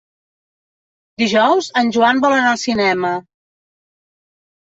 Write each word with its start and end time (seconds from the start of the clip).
Dijous 1.23 1.67
en 1.81 1.91
Joan 1.97 2.23
vol 2.25 2.35
anar 2.37 2.49
al 2.53 2.59
cinema. 2.61 3.13